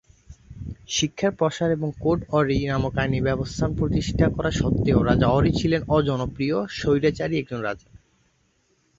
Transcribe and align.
শিক্ষার 0.89 1.31
প্রসার 1.31 1.69
এবং 1.71 1.89
"কোড 1.99 2.19
অঁরি" 2.31 2.57
নামক 2.65 2.93
আইনি 2.97 3.19
ব্যবস্থা 3.21 3.65
প্রতিষ্ঠা 3.77 4.27
করা 4.29 4.51
সত্বেও, 4.51 4.99
রাজা 5.03 5.27
অঁরি 5.29 5.51
ছিলেন 5.51 5.81
অজনপ্রিয়, 5.89 6.57
স্বৈরাচারী 6.77 7.35
একজন 7.37 7.59
রাজা। 7.61 7.87